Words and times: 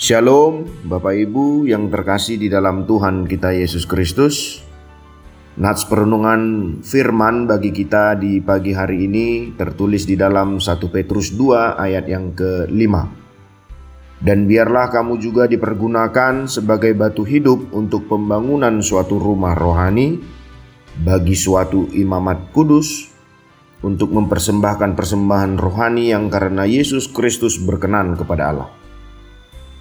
Shalom, 0.00 0.64
Bapak 0.88 1.12
Ibu 1.12 1.68
yang 1.68 1.92
terkasih 1.92 2.40
di 2.40 2.48
dalam 2.48 2.88
Tuhan 2.88 3.28
kita 3.28 3.52
Yesus 3.52 3.84
Kristus. 3.84 4.64
Nats 5.60 5.84
perenungan 5.84 6.40
firman 6.80 7.44
bagi 7.44 7.68
kita 7.68 8.16
di 8.16 8.40
pagi 8.40 8.72
hari 8.72 9.04
ini 9.04 9.52
tertulis 9.60 10.08
di 10.08 10.16
dalam 10.16 10.56
1 10.56 10.80
Petrus 10.88 11.36
2 11.36 11.76
ayat 11.76 12.08
yang 12.08 12.32
ke-5. 12.32 12.92
Dan 14.24 14.48
biarlah 14.48 14.88
kamu 14.88 15.20
juga 15.20 15.44
dipergunakan 15.44 16.48
sebagai 16.48 16.96
batu 16.96 17.20
hidup 17.28 17.68
untuk 17.76 18.08
pembangunan 18.08 18.80
suatu 18.80 19.20
rumah 19.20 19.52
rohani 19.52 20.16
bagi 20.96 21.36
suatu 21.36 21.92
imamat 21.92 22.48
kudus 22.56 23.04
untuk 23.84 24.16
mempersembahkan 24.16 24.96
persembahan 24.96 25.60
rohani 25.60 26.08
yang 26.08 26.32
karena 26.32 26.64
Yesus 26.64 27.04
Kristus 27.12 27.60
berkenan 27.60 28.16
kepada 28.16 28.48
Allah. 28.48 28.80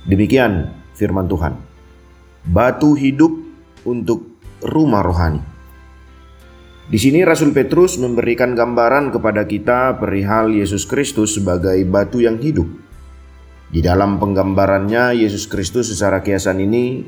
Demikian 0.09 0.73
firman 0.97 1.29
Tuhan. 1.29 1.53
Batu 2.49 2.97
hidup 2.97 3.29
untuk 3.85 4.41
rumah 4.65 5.05
rohani. 5.05 5.37
Di 6.89 6.97
sini 6.97 7.21
Rasul 7.21 7.53
Petrus 7.53 8.01
memberikan 8.01 8.57
gambaran 8.57 9.13
kepada 9.13 9.45
kita 9.45 10.01
perihal 10.01 10.49
Yesus 10.49 10.89
Kristus 10.89 11.37
sebagai 11.37 11.77
batu 11.85 12.25
yang 12.25 12.41
hidup. 12.41 12.65
Di 13.69 13.85
dalam 13.85 14.17
penggambarannya 14.17 15.13
Yesus 15.13 15.45
Kristus 15.45 15.93
secara 15.93 16.25
kiasan 16.25 16.57
ini 16.57 17.05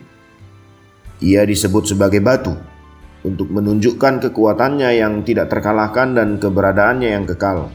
ia 1.25 1.41
disebut 1.41 1.89
sebagai 1.89 2.21
batu 2.21 2.53
untuk 3.25 3.49
menunjukkan 3.49 4.29
kekuatannya 4.29 4.93
yang 5.01 5.25
tidak 5.25 5.49
terkalahkan 5.49 6.13
dan 6.13 6.37
keberadaannya 6.37 7.09
yang 7.17 7.25
kekal 7.25 7.73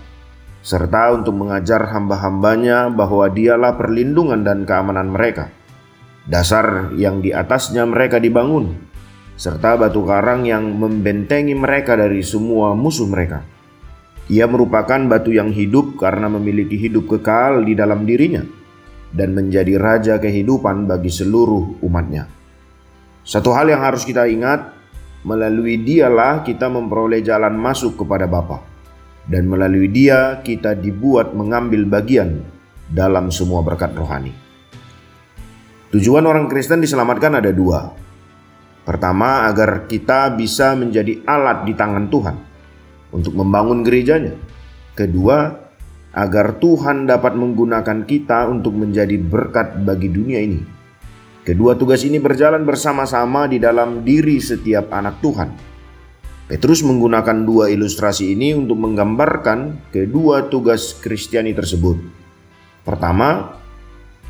serta 0.66 1.14
untuk 1.14 1.38
mengajar 1.38 1.94
hamba-hambanya 1.94 2.90
bahwa 2.90 3.30
dialah 3.30 3.78
perlindungan 3.78 4.42
dan 4.42 4.66
keamanan 4.66 5.14
mereka. 5.14 5.54
Dasar 6.26 6.90
yang 6.98 7.22
di 7.22 7.30
atasnya 7.30 7.86
mereka 7.86 8.18
dibangun, 8.18 8.74
serta 9.38 9.78
batu 9.78 10.02
karang 10.02 10.42
yang 10.42 10.66
membentengi 10.74 11.54
mereka 11.54 11.94
dari 11.94 12.18
semua 12.26 12.74
musuh 12.74 13.06
mereka. 13.06 13.46
Ia 14.26 14.50
merupakan 14.50 14.98
batu 15.06 15.30
yang 15.30 15.54
hidup 15.54 16.02
karena 16.02 16.26
memiliki 16.26 16.74
hidup 16.74 17.14
kekal 17.14 17.62
di 17.62 17.78
dalam 17.78 18.02
dirinya 18.02 18.42
dan 19.14 19.38
menjadi 19.38 19.78
raja 19.78 20.18
kehidupan 20.18 20.90
bagi 20.90 21.14
seluruh 21.14 21.78
umatnya. 21.86 22.26
Satu 23.22 23.54
hal 23.54 23.70
yang 23.70 23.86
harus 23.86 24.02
kita 24.02 24.26
ingat, 24.26 24.74
melalui 25.22 25.78
dialah 25.78 26.42
kita 26.42 26.66
memperoleh 26.66 27.22
jalan 27.22 27.54
masuk 27.54 28.02
kepada 28.02 28.26
Bapa 28.26 28.75
dan 29.26 29.50
melalui 29.50 29.90
dia 29.90 30.38
kita 30.42 30.78
dibuat 30.78 31.34
mengambil 31.34 31.82
bagian 31.86 32.46
dalam 32.86 33.34
semua 33.34 33.62
berkat 33.62 33.90
rohani. 33.98 34.30
Tujuan 35.90 36.26
orang 36.26 36.46
Kristen 36.46 36.82
diselamatkan 36.82 37.38
ada 37.42 37.50
dua. 37.50 37.90
Pertama, 38.86 39.50
agar 39.50 39.90
kita 39.90 40.30
bisa 40.38 40.78
menjadi 40.78 41.26
alat 41.26 41.66
di 41.66 41.74
tangan 41.74 42.06
Tuhan 42.06 42.36
untuk 43.10 43.34
membangun 43.34 43.82
gerejanya. 43.82 44.38
Kedua, 44.94 45.50
agar 46.14 46.62
Tuhan 46.62 47.10
dapat 47.10 47.34
menggunakan 47.34 48.06
kita 48.06 48.46
untuk 48.46 48.78
menjadi 48.78 49.18
berkat 49.18 49.82
bagi 49.82 50.06
dunia 50.06 50.38
ini. 50.38 50.62
Kedua 51.42 51.74
tugas 51.78 52.02
ini 52.06 52.18
berjalan 52.18 52.62
bersama-sama 52.62 53.46
di 53.46 53.58
dalam 53.58 54.02
diri 54.02 54.38
setiap 54.38 54.90
anak 54.90 55.22
Tuhan 55.22 55.75
Petrus 56.46 56.86
menggunakan 56.86 57.42
dua 57.42 57.74
ilustrasi 57.74 58.38
ini 58.38 58.54
untuk 58.54 58.78
menggambarkan 58.78 59.90
kedua 59.90 60.46
tugas 60.46 60.94
Kristiani 60.94 61.50
tersebut. 61.50 61.98
Pertama, 62.86 63.58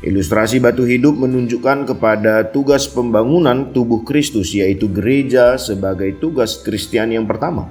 ilustrasi 0.01 0.57
batu 0.57 0.81
hidup 0.81 1.13
menunjukkan 1.13 1.93
kepada 1.93 2.49
tugas 2.49 2.89
pembangunan 2.89 3.69
tubuh 3.69 4.01
Kristus, 4.01 4.49
yaitu 4.57 4.89
gereja, 4.89 5.61
sebagai 5.61 6.17
tugas 6.17 6.57
Kristiani 6.65 7.21
yang 7.21 7.29
pertama. 7.29 7.69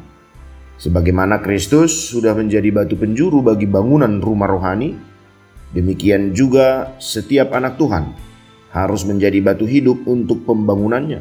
Sebagaimana 0.78 1.42
Kristus 1.42 2.14
sudah 2.14 2.30
menjadi 2.38 2.70
batu 2.70 2.94
penjuru 2.94 3.42
bagi 3.42 3.66
bangunan 3.66 4.22
rumah 4.22 4.46
rohani, 4.46 4.94
demikian 5.74 6.30
juga 6.30 6.94
setiap 7.02 7.50
anak 7.50 7.82
Tuhan 7.82 8.14
harus 8.70 9.02
menjadi 9.02 9.42
batu 9.42 9.66
hidup 9.66 10.06
untuk 10.06 10.46
pembangunannya. 10.46 11.18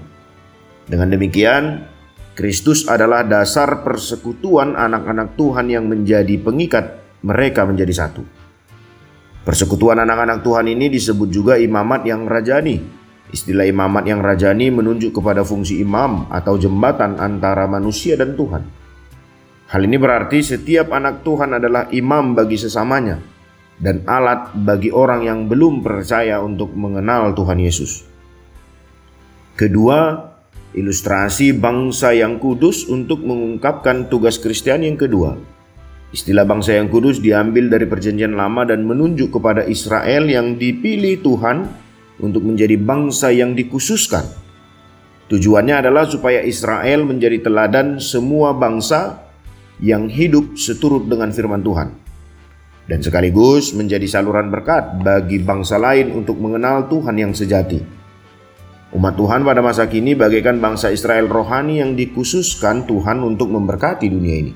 Dengan 0.86 1.10
demikian, 1.10 1.95
Kristus 2.36 2.84
adalah 2.92 3.24
dasar 3.24 3.80
persekutuan 3.80 4.76
anak-anak 4.76 5.40
Tuhan 5.40 5.72
yang 5.72 5.88
menjadi 5.88 6.36
pengikat 6.44 7.00
mereka 7.24 7.64
menjadi 7.64 7.96
satu. 7.96 8.28
Persekutuan 9.48 10.04
anak-anak 10.04 10.44
Tuhan 10.44 10.68
ini 10.68 10.92
disebut 10.92 11.32
juga 11.32 11.56
imamat 11.56 12.04
yang 12.04 12.28
rajani. 12.28 12.84
Istilah 13.32 13.64
imamat 13.64 14.04
yang 14.04 14.20
rajani 14.20 14.68
menunjuk 14.68 15.16
kepada 15.16 15.48
fungsi 15.48 15.80
imam 15.80 16.28
atau 16.28 16.60
jembatan 16.60 17.16
antara 17.24 17.72
manusia 17.72 18.20
dan 18.20 18.36
Tuhan. 18.36 18.68
Hal 19.72 19.82
ini 19.88 19.96
berarti 19.96 20.44
setiap 20.44 20.92
anak 20.92 21.24
Tuhan 21.24 21.56
adalah 21.56 21.88
imam 21.96 22.36
bagi 22.36 22.60
sesamanya 22.60 23.16
dan 23.80 24.04
alat 24.04 24.52
bagi 24.60 24.92
orang 24.92 25.24
yang 25.24 25.40
belum 25.48 25.80
percaya 25.82 26.44
untuk 26.44 26.76
mengenal 26.76 27.32
Tuhan 27.32 27.64
Yesus. 27.64 28.04
Kedua, 29.56 30.35
ilustrasi 30.76 31.56
bangsa 31.56 32.12
yang 32.12 32.36
kudus 32.38 32.86
untuk 32.92 33.24
mengungkapkan 33.24 34.12
tugas 34.12 34.36
Kristen 34.36 34.84
yang 34.84 35.00
kedua. 35.00 35.40
Istilah 36.12 36.44
bangsa 36.44 36.76
yang 36.76 36.92
kudus 36.92 37.24
diambil 37.24 37.72
dari 37.72 37.88
Perjanjian 37.88 38.36
Lama 38.36 38.68
dan 38.68 38.84
menunjuk 38.84 39.36
kepada 39.36 39.64
Israel 39.66 40.28
yang 40.28 40.60
dipilih 40.60 41.24
Tuhan 41.24 41.66
untuk 42.20 42.44
menjadi 42.44 42.76
bangsa 42.76 43.32
yang 43.32 43.56
dikhususkan. 43.56 44.24
Tujuannya 45.32 45.82
adalah 45.82 46.06
supaya 46.06 46.44
Israel 46.46 47.08
menjadi 47.08 47.42
teladan 47.42 47.98
semua 47.98 48.54
bangsa 48.54 49.26
yang 49.82 50.12
hidup 50.12 50.56
seturut 50.56 51.10
dengan 51.10 51.34
firman 51.34 51.66
Tuhan 51.66 52.06
dan 52.86 53.02
sekaligus 53.02 53.74
menjadi 53.74 54.06
saluran 54.06 54.54
berkat 54.54 55.02
bagi 55.02 55.42
bangsa 55.42 55.82
lain 55.82 56.14
untuk 56.14 56.38
mengenal 56.38 56.86
Tuhan 56.86 57.18
yang 57.18 57.34
sejati. 57.34 57.95
Umat 58.96 59.20
Tuhan 59.20 59.44
pada 59.44 59.60
masa 59.60 59.92
kini 59.92 60.16
bagaikan 60.16 60.64
bangsa 60.64 60.88
Israel 60.88 61.28
rohani 61.28 61.84
yang 61.84 62.00
dikhususkan 62.00 62.88
Tuhan 62.88 63.20
untuk 63.28 63.52
memberkati 63.52 64.08
dunia 64.08 64.36
ini. 64.40 64.54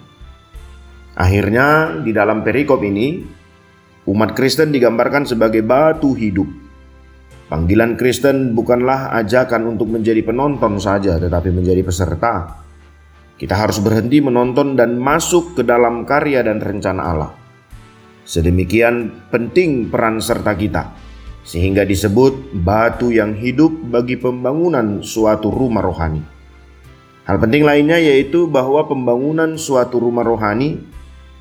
Akhirnya 1.19 1.99
di 1.99 2.15
dalam 2.15 2.39
perikop 2.39 2.79
ini, 2.79 3.19
umat 4.07 4.31
Kristen 4.31 4.71
digambarkan 4.71 5.27
sebagai 5.27 5.59
batu 5.59 6.15
hidup. 6.15 6.47
Panggilan 7.51 7.99
Kristen 7.99 8.55
bukanlah 8.55 9.11
ajakan 9.19 9.75
untuk 9.75 9.91
menjadi 9.91 10.23
penonton 10.23 10.79
saja, 10.79 11.19
tetapi 11.19 11.51
menjadi 11.51 11.83
peserta. 11.83 12.63
Kita 13.35 13.59
harus 13.59 13.83
berhenti 13.83 14.23
menonton 14.23 14.79
dan 14.79 14.95
masuk 14.95 15.59
ke 15.59 15.67
dalam 15.67 16.07
karya 16.07 16.47
dan 16.47 16.63
rencana 16.63 17.01
Allah. 17.03 17.31
Sedemikian 18.23 19.27
penting 19.27 19.91
peran 19.91 20.23
serta 20.23 20.55
kita 20.55 21.08
sehingga 21.43 21.87
disebut 21.87 22.53
batu 22.53 23.09
yang 23.09 23.33
hidup 23.33 23.71
bagi 23.89 24.19
pembangunan 24.19 25.01
suatu 25.01 25.49
rumah 25.49 25.81
rohani. 25.81 26.21
Hal 27.25 27.37
penting 27.37 27.61
lainnya 27.61 28.01
yaitu 28.01 28.49
bahwa 28.49 28.89
pembangunan 28.89 29.53
suatu 29.55 30.01
rumah 30.01 30.25
rohani 30.25 30.81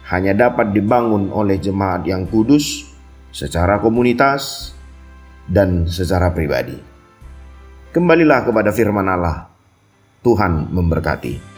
hanya 0.09 0.37
dapat 0.37 0.73
dibangun 0.73 1.33
oleh 1.33 1.57
jemaat 1.61 2.05
yang 2.05 2.29
kudus 2.29 2.89
secara 3.33 3.81
komunitas 3.81 4.73
dan 5.49 5.89
secara 5.89 6.33
pribadi. 6.33 6.77
Kembalilah 7.93 8.45
kepada 8.45 8.69
firman 8.73 9.09
Allah. 9.09 9.49
Tuhan 10.21 10.69
memberkati. 10.69 11.58